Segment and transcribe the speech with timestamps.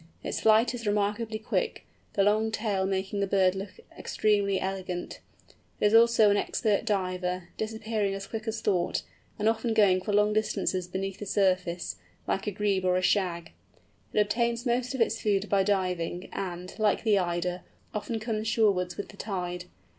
[0.23, 5.19] Its flight is remarkably quick, the long tail making the bird look extremely elegant.
[5.79, 9.03] It is also an expert diver, disappearing as quick as thought,
[9.37, 13.51] and often going for long distances beneath the surface, like a Grebe or a Shag.
[14.11, 17.61] It obtains most of its food by diving, and, like the Eider,
[17.93, 19.65] often comes shorewards with the tide.